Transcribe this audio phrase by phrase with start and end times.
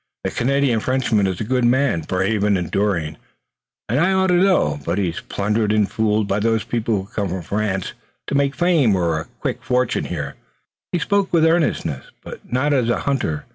[0.23, 3.17] The Canadian Frenchman is a good man, brave and enduring,
[3.87, 7.29] as I ought to know, but he's plundered and fooled by those people who come
[7.29, 7.93] from France
[8.25, 10.33] to make fame or quick fortunes here."
[10.91, 13.45] He spoke with earnestness, but not as a hunter.